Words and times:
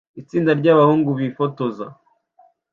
Itsinda 0.21 0.51
ryabahungu 0.59 1.09
bifotoza 1.19 1.85